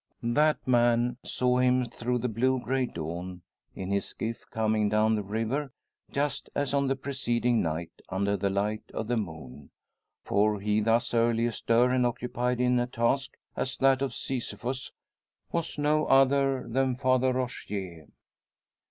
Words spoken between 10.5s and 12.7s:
he thus early astir and occupied